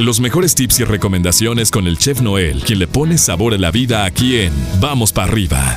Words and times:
Los 0.00 0.18
mejores 0.18 0.54
tips 0.54 0.80
y 0.80 0.84
recomendaciones 0.84 1.70
con 1.70 1.86
el 1.86 1.98
chef 1.98 2.22
Noel, 2.22 2.62
quien 2.64 2.78
le 2.78 2.86
pone 2.86 3.18
sabor 3.18 3.52
a 3.52 3.58
la 3.58 3.70
vida 3.70 4.06
aquí 4.06 4.40
en 4.40 4.50
Vamos 4.80 5.12
para 5.12 5.30
arriba. 5.30 5.76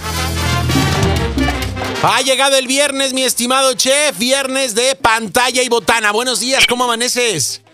Ha 2.01 2.21
llegado 2.21 2.55
el 2.55 2.65
viernes, 2.65 3.13
mi 3.13 3.23
estimado 3.23 3.73
chef, 3.73 4.17
viernes 4.17 4.75
de 4.75 4.95
pantalla 4.95 5.61
y 5.61 5.67
botana. 5.67 6.13
Buenos 6.13 6.39
días, 6.39 6.65
¿cómo 6.67 6.85
amaneces? 6.85 7.65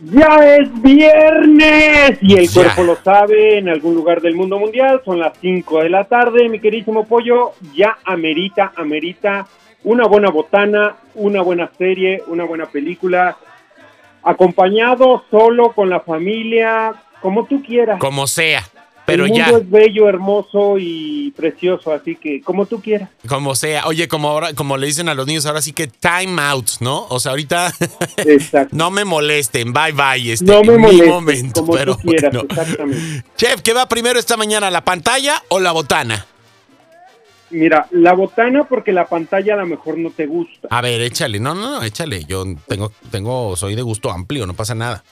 Ya 0.00 0.36
es 0.56 0.82
viernes 0.82 2.18
y 2.20 2.34
el 2.34 2.50
cuerpo 2.50 2.82
lo 2.82 2.98
sabe 3.00 3.58
en 3.58 3.68
algún 3.68 3.94
lugar 3.94 4.20
del 4.20 4.34
mundo 4.34 4.58
mundial. 4.58 5.00
Son 5.04 5.20
las 5.20 5.34
5 5.40 5.84
de 5.84 5.90
la 5.90 6.02
tarde, 6.06 6.48
mi 6.48 6.58
queridísimo 6.58 7.06
pollo. 7.06 7.52
Ya 7.72 7.98
amerita, 8.04 8.72
amerita 8.74 9.46
una 9.84 10.08
buena 10.08 10.28
botana, 10.30 10.96
una 11.14 11.40
buena 11.40 11.70
serie, 11.78 12.20
una 12.26 12.42
buena 12.42 12.66
película. 12.66 13.36
Acompañado, 14.22 15.24
solo, 15.30 15.72
con 15.72 15.90
la 15.90 16.00
familia, 16.00 16.94
como 17.20 17.46
tú 17.46 17.62
quieras. 17.62 17.98
Como 17.98 18.26
sea. 18.26 18.64
Pero 19.04 19.24
el 19.24 19.32
mundo 19.32 19.58
es 19.58 19.70
bello, 19.70 20.08
hermoso 20.08 20.76
y 20.78 21.32
precioso, 21.32 21.92
así 21.92 22.14
que 22.14 22.40
como 22.40 22.66
tú 22.66 22.80
quieras. 22.80 23.08
Como 23.26 23.56
sea. 23.56 23.86
Oye, 23.86 24.06
como 24.06 24.28
ahora, 24.28 24.54
como 24.54 24.76
le 24.76 24.86
dicen 24.86 25.08
a 25.08 25.14
los 25.14 25.26
niños, 25.26 25.44
ahora 25.44 25.60
sí 25.60 25.72
que 25.72 25.88
time 25.88 26.40
out, 26.40 26.70
¿no? 26.80 27.06
O 27.08 27.18
sea, 27.18 27.30
ahorita 27.30 27.72
no 28.70 28.90
me 28.90 29.04
molesten, 29.04 29.72
bye 29.72 29.92
bye. 29.92 30.32
Este, 30.32 30.44
no 30.44 30.62
me 30.62 30.78
molesten, 30.78 31.08
momento, 31.08 31.60
como 31.62 31.74
pero 31.74 31.96
tú 31.96 32.08
quieras, 32.08 32.34
exactamente. 32.48 33.24
Chef, 33.36 33.60
¿qué 33.62 33.72
va 33.72 33.88
primero 33.88 34.18
esta 34.18 34.36
mañana, 34.36 34.70
la 34.70 34.84
pantalla 34.84 35.42
o 35.48 35.58
la 35.58 35.72
botana? 35.72 36.26
Mira, 37.52 37.86
la 37.90 38.14
botana 38.14 38.64
porque 38.64 38.92
la 38.92 39.06
pantalla 39.06 39.54
a 39.54 39.58
lo 39.58 39.66
mejor 39.66 39.98
no 39.98 40.10
te 40.10 40.26
gusta. 40.26 40.68
A 40.70 40.80
ver, 40.80 41.00
échale. 41.02 41.38
No, 41.38 41.54
no, 41.54 41.60
no, 41.70 41.82
échale. 41.82 42.24
Yo 42.24 42.44
tengo, 42.66 42.90
tengo, 43.10 43.54
soy 43.56 43.74
de 43.76 43.82
gusto 43.82 44.10
amplio, 44.10 44.46
no 44.46 44.54
pasa 44.54 44.74
nada. 44.74 45.04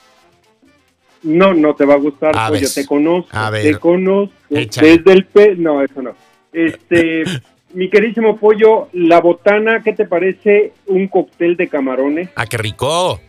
No, 1.23 1.53
no 1.53 1.75
te 1.75 1.85
va 1.85 1.93
a 1.93 1.97
gustar, 1.97 2.31
A 2.35 2.47
pues 2.47 2.61
ver. 2.61 2.69
yo 2.69 2.73
te 2.73 2.85
conozco, 2.87 3.29
A 3.37 3.51
ver. 3.51 3.61
te 3.63 3.77
conozco 3.79 4.33
Échale. 4.49 4.97
desde 4.97 5.13
el 5.13 5.25
pe... 5.25 5.55
No, 5.55 5.83
eso 5.83 6.01
no. 6.01 6.15
Este, 6.51 7.23
mi 7.75 7.89
queridísimo 7.91 8.37
pollo, 8.37 8.89
la 8.93 9.21
botana, 9.21 9.81
¿qué 9.83 9.93
te 9.93 10.05
parece 10.05 10.73
un 10.87 11.07
cóctel 11.07 11.55
de 11.57 11.67
camarones? 11.67 12.29
Ah, 12.35 12.47
qué 12.47 12.57
rico. 12.57 13.19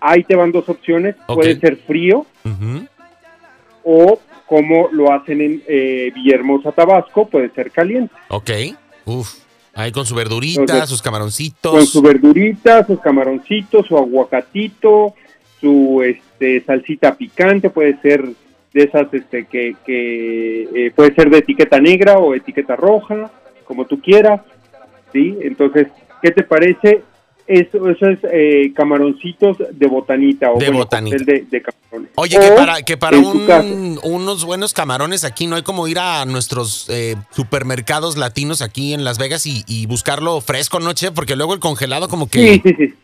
Ahí 0.00 0.24
te 0.24 0.34
van 0.34 0.50
dos 0.52 0.68
opciones, 0.68 1.14
puede 1.28 1.60
ser 1.60 1.76
frío 1.76 2.26
o 3.84 4.18
como 4.46 4.88
lo 4.92 5.12
hacen 5.12 5.40
en 5.40 5.62
eh, 5.66 6.12
Villahermosa, 6.14 6.72
Tabasco, 6.72 7.26
puede 7.26 7.50
ser 7.50 7.70
caliente. 7.70 8.14
Ok. 8.28 8.50
Uf. 9.04 9.42
Ahí 9.74 9.90
con 9.90 10.04
su 10.04 10.14
verdurita, 10.14 10.60
Entonces, 10.60 10.88
sus 10.90 11.00
camaroncitos. 11.00 11.72
Con 11.72 11.86
su 11.86 12.02
verdurita, 12.02 12.86
sus 12.86 13.00
camaroncitos, 13.00 13.86
su 13.86 13.96
aguacatito, 13.96 15.14
su 15.60 16.02
este, 16.02 16.62
salsita 16.64 17.14
picante, 17.14 17.70
puede 17.70 17.98
ser 18.00 18.22
de 18.74 18.82
esas 18.82 19.12
este, 19.12 19.46
que, 19.46 19.76
que 19.84 20.62
eh, 20.74 20.92
puede 20.94 21.14
ser 21.14 21.30
de 21.30 21.38
etiqueta 21.38 21.80
negra 21.80 22.18
o 22.18 22.34
etiqueta 22.34 22.76
roja, 22.76 23.30
como 23.64 23.86
tú 23.86 24.00
quieras, 24.00 24.42
¿sí? 25.12 25.38
Entonces, 25.40 25.88
¿qué 26.22 26.30
te 26.30 26.42
parece? 26.42 27.02
Eso, 27.52 27.90
eso 27.90 28.06
es 28.08 28.18
eh, 28.32 28.72
camaroncitos 28.74 29.58
de 29.72 29.86
botanita 29.86 30.50
o 30.50 30.58
De 30.58 30.66
bueno, 30.66 30.78
botanita. 30.78 31.16
de, 31.22 31.44
de 31.50 31.60
camarones. 31.62 32.10
Oye, 32.14 32.38
que 32.38 32.50
para, 32.52 32.82
que 32.82 32.96
para 32.96 33.18
un- 33.18 33.98
unos 34.04 34.44
buenos 34.44 34.72
camarones 34.72 35.24
aquí 35.24 35.46
no 35.46 35.56
hay 35.56 35.62
como 35.62 35.86
ir 35.86 35.98
a 35.98 36.24
nuestros 36.24 36.86
eh, 36.88 37.16
supermercados 37.30 38.16
latinos 38.16 38.62
aquí 38.62 38.94
en 38.94 39.04
Las 39.04 39.18
Vegas 39.18 39.44
y, 39.46 39.64
y 39.66 39.84
buscarlo 39.86 40.40
fresco, 40.40 40.80
¿no, 40.80 40.94
chef? 40.94 41.10
Porque 41.10 41.36
luego 41.36 41.52
el 41.52 41.60
congelado 41.60 42.08
como 42.08 42.28
que... 42.30 42.38
Sí, 42.38 42.62
sí, 42.64 42.74
sí. 42.78 42.94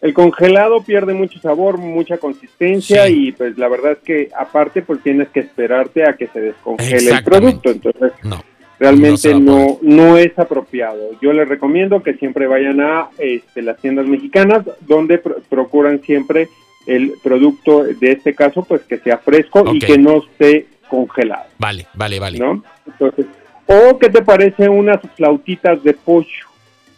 El 0.00 0.14
congelado 0.14 0.82
pierde 0.82 1.12
mucho 1.14 1.38
sabor, 1.38 1.78
mucha 1.78 2.16
consistencia 2.18 3.06
Sí. 3.06 3.28
y 3.28 3.32
pues 3.32 3.56
la 3.58 3.68
verdad 3.68 3.92
es 3.92 3.98
que 3.98 4.30
aparte 4.36 4.82
pues 4.82 5.00
tienes 5.02 5.28
que 5.28 5.40
esperarte 5.40 6.08
a 6.08 6.14
que 6.16 6.26
se 6.28 6.40
descongele 6.40 7.10
el 7.10 7.22
producto, 7.22 7.70
entonces 7.70 8.10
No. 8.24 8.42
Realmente 8.82 9.34
No 9.34 9.78
no, 9.82 10.16
es 10.18 10.38
apropiado. 10.38 10.98
Yo 11.20 11.32
les 11.32 11.48
recomiendo 11.48 12.02
que 12.02 12.14
siempre 12.14 12.46
vayan 12.46 12.80
a 12.80 13.08
este, 13.18 13.62
las 13.62 13.78
tiendas 13.80 14.06
mexicanas 14.06 14.64
donde 14.80 15.18
pro- 15.18 15.36
procuran 15.48 16.02
siempre 16.02 16.48
el 16.86 17.12
producto 17.22 17.84
de 17.84 18.12
este 18.12 18.34
caso 18.34 18.64
pues 18.64 18.82
que 18.82 18.98
sea 18.98 19.18
fresco 19.18 19.64
y 19.72 19.78
que 19.78 19.98
no 19.98 20.18
esté 20.18 20.66
congelado, 20.88 21.44
Vale, 21.58 21.86
vale, 21.94 22.18
vale. 22.20 22.38
¿no? 22.38 22.62
Entonces, 22.86 23.26
o 23.66 23.98
qué 23.98 24.10
te 24.10 24.20
parece 24.22 24.68
unas 24.68 24.98
flautitas 25.16 25.82
de 25.84 25.94
pollo, 25.94 26.46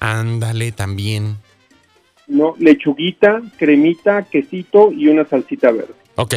Ándale 0.01 0.72
también. 0.72 1.37
¿no? 2.27 2.55
Lechuguita, 2.59 3.43
cremita, 3.59 4.22
quesito 4.25 4.91
y 4.91 5.09
una 5.09 5.25
salsita 5.27 5.71
verde. 5.71 5.95
Ok. 6.16 6.34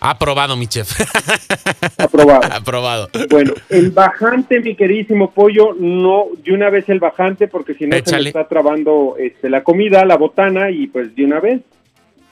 Aprobado, 0.00 0.56
mi 0.56 0.66
chef. 0.66 0.92
Aprobado. 1.98 2.52
Aprobado. 2.52 3.08
Bueno, 3.30 3.54
el 3.68 3.90
bajante, 3.90 4.60
mi 4.60 4.74
queridísimo 4.74 5.30
pollo, 5.30 5.74
no, 5.78 6.26
de 6.44 6.52
una 6.52 6.70
vez 6.70 6.88
el 6.88 7.00
bajante, 7.00 7.48
porque 7.48 7.74
si 7.74 7.86
no 7.86 7.96
se 8.04 8.16
me 8.18 8.28
está 8.28 8.46
trabando 8.46 9.16
este, 9.18 9.48
la 9.48 9.62
comida, 9.64 10.04
la 10.04 10.16
botana, 10.16 10.70
y 10.70 10.86
pues 10.86 11.14
de 11.16 11.24
una 11.24 11.40
vez, 11.40 11.60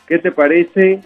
¿qué 0.06 0.19
te 0.19 0.30
parece? 0.30 1.00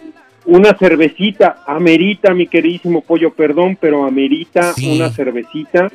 Una 0.46 0.74
cervecita, 0.76 1.62
amerita, 1.66 2.34
mi 2.34 2.46
queridísimo 2.46 3.02
pollo, 3.02 3.32
perdón, 3.32 3.76
pero 3.80 4.04
amerita 4.04 4.72
Sí. 4.72 4.96
una 4.96 5.10
cervecita 5.10 5.88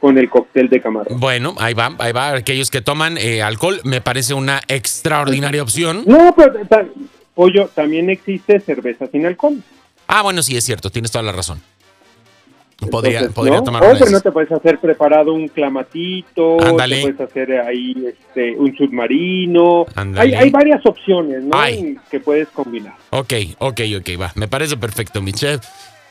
con 0.00 0.18
el 0.18 0.28
cóctel 0.28 0.68
de 0.68 0.80
camarón. 0.80 1.20
Bueno, 1.20 1.54
ahí 1.58 1.74
va, 1.74 1.94
ahí 1.98 2.12
va. 2.12 2.34
Aquellos 2.34 2.70
que 2.70 2.80
toman 2.80 3.16
eh, 3.16 3.40
alcohol, 3.40 3.80
me 3.84 4.00
parece 4.00 4.34
una 4.34 4.60
extraordinaria 4.66 5.62
opción. 5.62 6.02
No, 6.06 6.34
pero 6.36 6.54
pollo, 7.34 7.70
también 7.74 8.10
existe 8.10 8.58
cerveza 8.60 9.06
sin 9.06 9.24
alcohol. 9.26 9.62
Ah, 10.14 10.20
bueno, 10.20 10.42
sí, 10.42 10.54
es 10.54 10.64
cierto, 10.64 10.90
tienes 10.90 11.10
toda 11.10 11.22
la 11.22 11.32
razón. 11.32 11.58
Podría, 12.90 13.20
Entonces, 13.20 13.34
podría 13.34 13.56
¿no? 13.58 13.64
tomar 13.64 13.82
O 13.82 13.90
una 13.90 13.98
pero 13.98 14.10
no 14.10 14.20
te 14.20 14.30
puedes 14.30 14.52
hacer 14.52 14.78
preparado 14.78 15.32
un 15.32 15.48
clamatito, 15.48 16.60
Ándale. 16.60 16.96
te 16.96 17.02
puedes 17.02 17.20
hacer 17.20 17.52
ahí 17.60 17.94
este, 18.06 18.54
un 18.56 18.76
submarino. 18.76 19.86
Hay, 20.16 20.34
hay 20.34 20.50
varias 20.50 20.84
opciones 20.84 21.42
¿no? 21.44 21.58
Ay. 21.58 21.96
que 22.10 22.20
puedes 22.20 22.48
combinar. 22.48 22.92
Ok, 23.08 23.32
ok, 23.58 23.80
ok, 24.00 24.20
va. 24.20 24.32
Me 24.34 24.48
parece 24.48 24.76
perfecto, 24.76 25.22
mi 25.22 25.32
chef. 25.32 25.64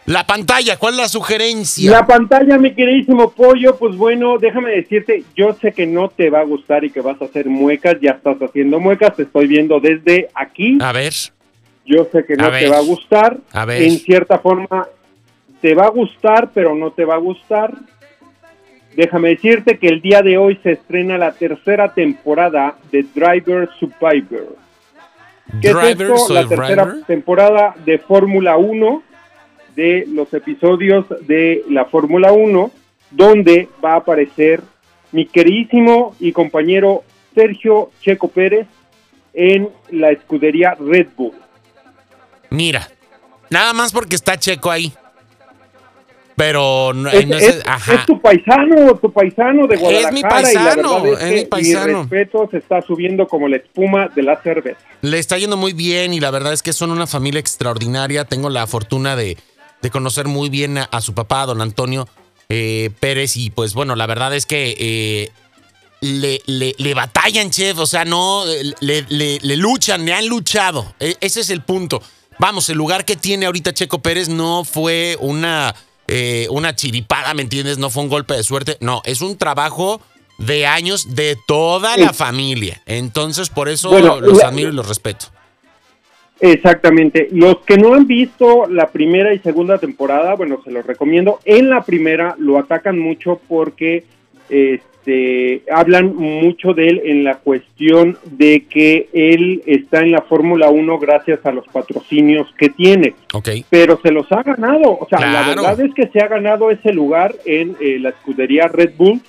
La 0.07 0.25
pantalla, 0.25 0.78
¿cuál 0.78 0.95
es 0.95 1.00
la 1.01 1.07
sugerencia? 1.07 1.91
La 1.91 2.07
pantalla, 2.07 2.57
mi 2.57 2.73
queridísimo 2.73 3.29
pollo, 3.29 3.78
pues 3.78 3.95
bueno, 3.95 4.39
déjame 4.39 4.72
decirte, 4.72 5.23
yo 5.35 5.56
sé 5.62 5.73
que 5.73 5.85
no 5.85 6.09
te 6.09 6.31
va 6.31 6.39
a 6.39 6.44
gustar 6.44 6.83
y 6.83 6.89
que 6.89 7.01
vas 7.01 7.22
a 7.22 7.25
hacer 7.25 7.45
muecas, 7.47 7.97
ya 8.01 8.12
estás 8.12 8.38
haciendo 8.41 8.79
muecas, 8.79 9.16
te 9.16 9.23
estoy 9.23 9.45
viendo 9.45 9.79
desde 9.79 10.29
aquí. 10.33 10.79
A 10.81 10.91
ver, 10.91 11.13
Yo 11.86 12.08
sé 12.12 12.24
que 12.25 12.36
no 12.36 12.46
A 12.46 12.52
te 12.52 12.64
ver. 12.64 12.72
va 12.72 12.78
a 12.78 12.81
gustar. 12.84 13.38
A 13.53 13.66
ver. 13.66 13.81
En 13.84 13.92
cierta 14.00 14.40
forma, 14.40 14.88
te 15.62 15.74
va 15.74 15.86
a 15.86 15.90
gustar, 15.90 16.52
pero 16.53 16.75
no 16.75 16.92
te 16.92 17.06
va 17.06 17.16
a 17.16 17.19
gustar. 17.19 17.74
Déjame 18.96 19.30
decirte 19.30 19.78
que 19.78 19.88
el 19.88 20.02
día 20.02 20.22
de 20.22 20.38
hoy 20.38 20.59
se 20.64 20.74
estrena 20.74 21.18
la 21.18 21.31
tercera 21.31 21.94
temporada 21.94 22.75
de 22.92 23.06
Driver 23.16 23.69
Survivor. 23.80 24.56
¿Qué 25.62 25.69
es 25.69 25.75
esto? 25.75 26.34
La 26.34 26.47
tercera 26.47 26.97
temporada 27.08 27.75
de 27.86 27.98
Fórmula 28.00 28.58
1, 28.58 29.03
de 29.75 30.06
los 30.09 30.34
episodios 30.34 31.06
de 31.28 31.63
la 31.69 31.86
Fórmula 31.86 32.31
1, 32.34 32.72
donde 33.12 33.69
va 33.84 33.94
a 33.94 33.98
aparecer 33.98 34.62
mi 35.12 35.25
queridísimo 35.25 36.16
y 36.19 36.31
compañero 36.31 37.03
Sergio 37.34 37.92
Checo 38.02 38.28
Pérez 38.30 38.68
en 39.34 39.69
la 39.92 40.12
escudería 40.12 40.75
Red 40.80 41.08
Bull. 41.16 41.34
Mira, 42.51 42.88
nada 43.50 43.73
más 43.73 43.91
porque 43.91 44.16
está 44.16 44.38
Checo 44.38 44.69
ahí. 44.69 44.94
Pero 46.35 46.91
no, 46.94 47.09
Es, 47.09 47.28
no 47.28 47.35
es- 47.38 47.44
es- 47.44 47.63
ajá. 47.67 47.94
es 47.94 48.06
tu 48.06 48.19
paisano, 48.19 48.95
tu 48.95 49.12
paisano 49.12 49.67
de 49.67 49.75
Es 49.75 49.81
Guadalajara. 49.81 50.12
mi 50.13 50.19
y 50.19 50.23
la 50.23 50.29
paisano, 50.29 51.06
es 51.06 51.17
que 51.19 51.31
mi 51.35 51.45
paisano. 51.45 51.88
Mi 52.06 52.09
respeto 52.09 52.47
se 52.50 52.57
está 52.57 52.81
subiendo 52.81 53.28
como 53.28 53.47
la 53.47 53.57
espuma 53.57 54.07
de 54.16 54.23
la 54.23 54.41
cerveza. 54.41 54.79
Le 55.01 55.19
está 55.19 55.38
yendo 55.38 55.57
muy 55.57 55.74
bien 55.74 56.13
y 56.13 56.19
la 56.19 56.31
verdad 56.31 56.53
es 56.53 56.63
que 56.63 56.74
son 56.74 56.89
una 56.92 57.06
familia 57.06 57.39
extraordinaria. 57.39 58.25
Tengo 58.25 58.50
la 58.50 58.65
fortuna 58.65 59.15
de, 59.15 59.38
de 59.81 59.89
conocer 59.92 60.27
muy 60.27 60.50
bien 60.50 60.77
a, 60.80 60.83
a 60.86 61.01
su 61.01 61.13
papá, 61.13 61.45
don 61.45 61.62
Antonio 61.62 62.07
eh, 62.50 62.89
Pérez, 63.00 63.36
y 63.38 63.50
pues 63.51 63.74
bueno, 63.74 63.95
la 63.95 64.07
verdad 64.07 64.33
es 64.36 64.45
que 64.45 64.75
eh, 64.80 65.30
le, 66.00 66.42
le- 66.48 66.75
le 66.77 66.94
batallan, 66.95 67.51
chef, 67.51 67.77
o 67.77 67.86
sea, 67.86 68.03
no, 68.03 68.44
le, 68.80 69.06
le- 69.09 69.39
le 69.42 69.56
luchan, 69.57 70.06
le 70.06 70.13
han 70.13 70.27
luchado. 70.27 70.94
E- 71.00 71.18
ese 71.21 71.42
es 71.42 71.50
el 71.51 71.62
punto. 71.62 72.01
Vamos, 72.41 72.67
el 72.71 72.77
lugar 72.79 73.05
que 73.05 73.15
tiene 73.15 73.45
ahorita 73.45 73.71
Checo 73.71 73.99
Pérez 73.99 74.27
no 74.27 74.63
fue 74.63 75.15
una, 75.19 75.75
eh, 76.07 76.47
una 76.49 76.75
chiripada, 76.75 77.35
¿me 77.35 77.43
entiendes? 77.43 77.77
No 77.77 77.91
fue 77.91 78.01
un 78.01 78.09
golpe 78.09 78.33
de 78.33 78.41
suerte. 78.41 78.77
No, 78.79 79.03
es 79.05 79.21
un 79.21 79.38
trabajo 79.38 80.01
de 80.39 80.65
años 80.65 81.13
de 81.13 81.38
toda 81.45 81.95
la 81.97 82.09
Sí. 82.09 82.15
familia. 82.15 82.81
Entonces, 82.88 83.49
por 83.49 83.69
eso 83.69 83.89
Bueno, 83.91 84.19
los 84.19 84.39
la- 84.39 84.47
admiro 84.47 84.69
y 84.69 84.73
los 84.73 84.88
respeto. 84.88 85.27
Exactamente. 86.39 87.27
Los 87.31 87.59
que 87.59 87.77
no 87.77 87.93
han 87.93 88.07
visto 88.07 88.65
la 88.67 88.89
primera 88.89 89.35
y 89.35 89.38
segunda 89.38 89.77
temporada, 89.77 90.33
bueno, 90.33 90.59
se 90.63 90.71
los 90.71 90.83
recomiendo. 90.83 91.39
En 91.45 91.69
la 91.69 91.83
primera 91.83 92.33
lo 92.39 92.57
atacan 92.57 92.97
mucho 92.97 93.39
porque 93.47 94.03
este, 94.51 95.63
hablan 95.71 96.15
mucho 96.15 96.74
de 96.74 96.89
él 96.89 97.01
en 97.06 97.24
la 97.24 97.38
cuestión 97.38 98.18
de 98.25 98.65
que 98.69 99.09
él 99.13 99.63
está 99.65 100.01
en 100.01 100.12
la 100.12 100.21
Fórmula 100.21 100.69
1 100.69 101.00
gracias 101.00 101.45
a 101.45 101.51
los 101.51 101.68
patrocinios 101.69 102.48
que 102.57 102.69
tiene. 102.69 103.15
Pero 103.69 104.00
se 104.03 104.12
los 104.12 104.31
ha 104.31 104.44
ganado. 104.44 104.98
O 105.00 105.07
sea, 105.09 105.19
la 105.19 105.48
verdad 105.48 105.80
es 105.80 105.94
que 105.94 106.07
se 106.07 106.19
ha 106.19 106.27
ganado 106.27 106.69
ese 106.69 106.94
lugar 106.94 107.33
en 107.45 107.75
eh, 107.80 107.98
la 108.00 108.09
escudería 108.09 108.68
Red 108.68 108.92
Bull. 108.98 109.21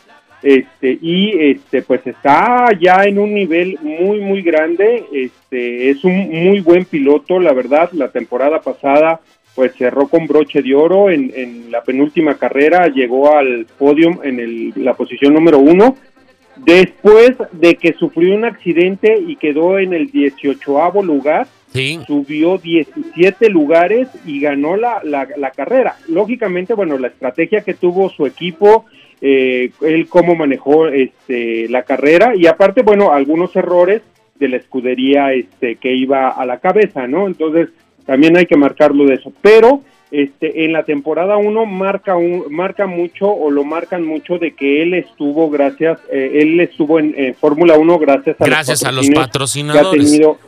Este, 0.42 0.98
y 1.00 1.38
este, 1.38 1.82
pues 1.82 2.04
está 2.04 2.68
ya 2.80 3.04
en 3.04 3.18
un 3.18 3.32
nivel 3.32 3.78
muy, 3.80 4.20
muy 4.20 4.42
grande. 4.42 5.04
Este, 5.12 5.90
es 5.90 6.04
un 6.04 6.28
muy 6.30 6.60
buen 6.60 6.84
piloto, 6.84 7.38
la 7.38 7.52
verdad. 7.52 7.90
La 7.92 8.10
temporada 8.10 8.60
pasada 8.60 9.20
pues 9.54 9.74
cerró 9.76 10.08
con 10.08 10.26
broche 10.26 10.62
de 10.62 10.74
oro 10.74 11.10
en, 11.10 11.30
en 11.34 11.70
la 11.70 11.82
penúltima 11.82 12.34
carrera, 12.38 12.88
llegó 12.88 13.36
al 13.36 13.66
podium 13.78 14.18
en 14.22 14.40
el- 14.40 14.72
la 14.76 14.94
posición 14.94 15.34
número 15.34 15.58
uno, 15.58 15.96
después 16.56 17.32
de 17.52 17.74
que 17.76 17.92
sufrió 17.94 18.34
un 18.34 18.44
accidente 18.44 19.18
y 19.26 19.36
quedó 19.36 19.78
en 19.78 19.92
el 19.92 20.10
18 20.10 21.02
lugar, 21.02 21.46
Sí. 21.72 21.98
subió 22.06 22.58
17 22.58 23.48
lugares 23.48 24.06
y 24.26 24.40
ganó 24.40 24.76
la, 24.76 25.00
la, 25.04 25.26
la 25.38 25.50
carrera. 25.52 25.96
Lógicamente, 26.08 26.74
bueno, 26.74 26.98
la 26.98 27.08
estrategia 27.08 27.62
que 27.62 27.72
tuvo 27.72 28.10
su 28.10 28.26
equipo, 28.26 28.84
eh, 29.22 29.70
él 29.80 30.06
cómo 30.08 30.34
manejó 30.34 30.88
este, 30.88 31.68
la 31.70 31.82
carrera 31.84 32.34
y 32.36 32.46
aparte, 32.46 32.82
bueno, 32.82 33.12
algunos 33.12 33.56
errores 33.56 34.02
de 34.38 34.48
la 34.48 34.56
escudería 34.58 35.32
este, 35.32 35.76
que 35.76 35.94
iba 35.94 36.28
a 36.28 36.44
la 36.44 36.58
cabeza, 36.58 37.06
¿no? 37.06 37.26
Entonces, 37.26 37.68
también 38.06 38.36
hay 38.36 38.46
que 38.46 38.56
marcarlo 38.56 39.04
de 39.06 39.14
eso. 39.14 39.32
Pero 39.42 39.80
este, 40.10 40.64
en 40.64 40.72
la 40.72 40.82
temporada 40.84 41.36
1 41.38 41.66
marca, 41.66 42.16
un, 42.16 42.44
marca 42.50 42.86
mucho 42.86 43.30
o 43.30 43.50
lo 43.50 43.64
marcan 43.64 44.04
mucho 44.04 44.38
de 44.38 44.52
que 44.52 44.82
él 44.82 44.92
estuvo 44.94 45.48
gracias, 45.50 45.98
eh, 46.10 46.32
él 46.42 46.60
estuvo 46.60 46.98
en, 46.98 47.14
en 47.16 47.34
Fórmula 47.34 47.78
1 47.78 47.98
gracias 47.98 48.40
a 48.40 48.44
Gracias 48.44 48.84
a 48.84 48.92
los 48.92 49.08
que 49.08 49.18
ha 49.18 49.22
patrocinadores. 49.22 50.10
tenido 50.10 50.38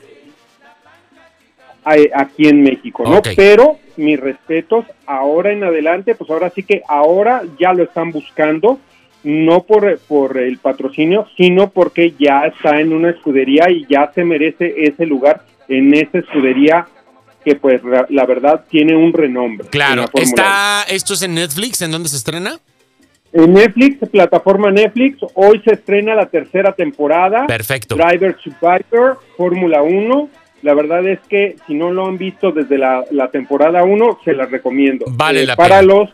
a- 1.84 1.96
aquí 2.14 2.48
en 2.48 2.62
México, 2.62 3.04
¿no? 3.06 3.20
Pero 3.36 3.78
mis 3.96 4.18
respetos, 4.18 4.84
ahora 5.06 5.52
en 5.52 5.64
adelante, 5.64 6.14
pues 6.14 6.30
ahora 6.30 6.50
sí 6.50 6.62
que 6.62 6.82
ahora 6.88 7.42
ya 7.58 7.72
lo 7.72 7.84
están 7.84 8.10
buscando, 8.10 8.78
no 9.22 9.62
por, 9.62 9.98
por 10.00 10.36
el 10.38 10.58
patrocinio, 10.58 11.26
sino 11.36 11.70
porque 11.70 12.12
ya 12.18 12.42
está 12.46 12.80
en 12.80 12.92
una 12.92 13.10
escudería 13.10 13.70
y 13.70 13.86
ya 13.88 14.10
se 14.14 14.24
merece 14.24 14.74
ese 14.84 15.06
lugar 15.06 15.42
en 15.68 15.94
esa 15.94 16.18
escudería 16.18 16.86
que 17.44 17.56
pues 17.56 17.82
la, 17.84 18.06
la 18.08 18.26
verdad 18.26 18.64
tiene 18.70 18.96
un 18.96 19.12
renombre. 19.12 19.66
en 19.66 19.70
Claro. 19.70 20.04
la 20.12 20.22
Está, 20.22 20.82
esto 20.88 21.14
es 21.14 21.22
en 21.22 21.34
Netflix, 21.34 21.82
¿en 21.82 21.90
dónde 21.90 22.08
se 22.08 22.16
estrena? 22.16 22.58
En 23.32 23.52
Netflix, 23.52 24.08
plataforma 24.10 24.70
Netflix, 24.70 25.18
hoy 25.34 25.60
se 25.64 25.74
estrena 25.74 26.14
la 26.14 26.26
tercera 26.26 26.72
temporada. 26.72 27.46
Perfecto. 27.46 27.96
Driver 27.96 28.36
Survivor, 28.42 29.20
Fórmula 29.36 29.82
1. 29.82 30.28
La 30.62 30.72
verdad 30.74 31.06
es 31.06 31.18
que 31.28 31.56
si 31.66 31.74
no 31.74 31.90
lo 31.90 32.06
han 32.06 32.16
visto 32.16 32.52
desde 32.52 32.78
la, 32.78 33.04
la 33.10 33.28
temporada 33.30 33.82
1, 33.82 34.20
se 34.24 34.34
las 34.34 34.50
recomiendo. 34.50 35.04
Vale 35.08 35.44
la 35.44 35.56
Para 35.56 35.80
pena. 35.80 35.92
los 35.94 36.10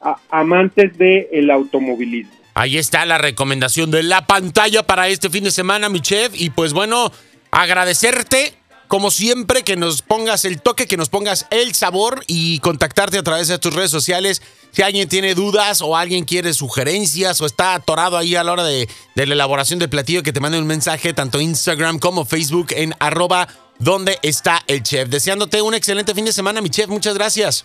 a- 0.00 0.16
amantes 0.30 0.96
del 0.96 1.50
automovilismo. 1.50 2.32
Ahí 2.54 2.78
está 2.78 3.04
la 3.04 3.18
recomendación 3.18 3.90
de 3.90 4.02
la 4.04 4.26
pantalla 4.26 4.82
para 4.84 5.08
este 5.08 5.28
fin 5.28 5.44
de 5.44 5.50
semana, 5.50 5.88
mi 5.88 6.00
chef. 6.00 6.32
Y 6.40 6.50
pues 6.50 6.72
bueno, 6.72 7.10
agradecerte, 7.50 8.54
como 8.90 9.12
siempre, 9.12 9.62
que 9.62 9.76
nos 9.76 10.02
pongas 10.02 10.44
el 10.44 10.60
toque, 10.60 10.88
que 10.88 10.96
nos 10.96 11.08
pongas 11.08 11.46
el 11.52 11.74
sabor 11.76 12.24
y 12.26 12.58
contactarte 12.58 13.18
a 13.18 13.22
través 13.22 13.46
de 13.46 13.56
tus 13.60 13.72
redes 13.72 13.92
sociales. 13.92 14.42
Si 14.72 14.82
alguien 14.82 15.08
tiene 15.08 15.36
dudas 15.36 15.80
o 15.80 15.96
alguien 15.96 16.24
quiere 16.24 16.52
sugerencias 16.54 17.40
o 17.40 17.46
está 17.46 17.74
atorado 17.74 18.18
ahí 18.18 18.34
a 18.34 18.42
la 18.42 18.50
hora 18.50 18.64
de, 18.64 18.88
de 19.14 19.26
la 19.26 19.34
elaboración 19.34 19.78
del 19.78 19.90
platillo, 19.90 20.24
que 20.24 20.32
te 20.32 20.40
mande 20.40 20.58
un 20.58 20.66
mensaje 20.66 21.12
tanto 21.12 21.40
Instagram 21.40 22.00
como 22.00 22.24
Facebook 22.24 22.70
en 22.70 22.92
arroba 22.98 23.46
donde 23.78 24.18
está 24.22 24.58
el 24.66 24.82
chef. 24.82 25.08
Deseándote 25.08 25.62
un 25.62 25.74
excelente 25.74 26.12
fin 26.12 26.24
de 26.24 26.32
semana, 26.32 26.60
mi 26.60 26.68
chef. 26.68 26.88
Muchas 26.88 27.14
gracias. 27.14 27.64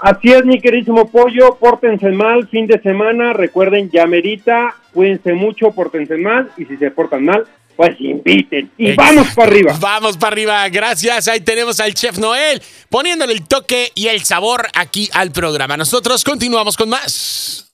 Así 0.00 0.32
es, 0.32 0.44
mi 0.44 0.60
queridísimo 0.60 1.08
pollo, 1.08 1.54
pórtense 1.54 2.10
mal, 2.10 2.48
fin 2.48 2.66
de 2.66 2.80
semana, 2.80 3.32
recuerden, 3.32 3.92
ya 3.92 4.08
merita, 4.08 4.74
cuídense 4.92 5.34
mucho, 5.34 5.70
pórtense 5.70 6.16
mal, 6.16 6.50
y 6.56 6.64
si 6.64 6.76
se 6.78 6.90
portan 6.90 7.24
mal, 7.24 7.46
pues 7.76 8.00
inviten. 8.00 8.70
Y 8.78 8.92
vamos 8.94 9.28
para 9.34 9.50
arriba. 9.50 9.76
Vamos 9.78 10.16
para 10.16 10.32
arriba, 10.32 10.68
gracias. 10.68 11.28
Ahí 11.28 11.40
tenemos 11.40 11.78
al 11.80 11.94
chef 11.94 12.18
Noel 12.18 12.62
poniéndole 12.88 13.34
el 13.34 13.46
toque 13.46 13.92
y 13.94 14.08
el 14.08 14.24
sabor 14.24 14.66
aquí 14.74 15.08
al 15.12 15.30
programa. 15.30 15.76
Nosotros 15.76 16.24
continuamos 16.24 16.76
con 16.76 16.88
más. 16.88 17.65